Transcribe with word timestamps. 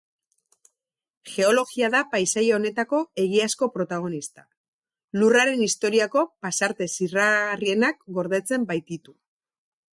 Geologia 1.33 1.89
da 1.95 2.01
paisaia 2.13 2.55
honetako 2.59 3.01
egiazko 3.25 3.69
protagonista, 3.77 4.45
Lurraren 5.21 5.63
historiako 5.69 6.27
pasarte 6.47 6.91
zirraragarrienak 6.97 8.05
gordetzen 8.19 8.71
baititu. 8.73 9.19